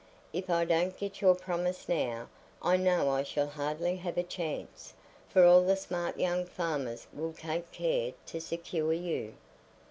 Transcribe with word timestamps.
If 0.33 0.49
I 0.49 0.65
don't 0.65 0.97
get 0.97 1.21
your 1.21 1.35
promise 1.35 1.87
now, 1.87 2.27
I 2.59 2.75
know 2.75 3.11
I 3.11 3.21
shall 3.21 3.45
hardly 3.45 3.97
have 3.97 4.17
a 4.17 4.23
chance, 4.23 4.93
for 5.29 5.43
all 5.45 5.61
the 5.61 5.75
smart 5.75 6.17
young 6.17 6.43
farmers 6.47 7.05
will 7.13 7.33
take 7.33 7.71
care 7.71 8.13
to 8.25 8.41
secure 8.41 8.93
you." 8.93 9.33